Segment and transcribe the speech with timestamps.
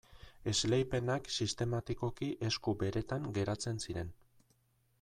[0.51, 4.11] Esleipenak sistematikoki esku beretan geratzen ziren.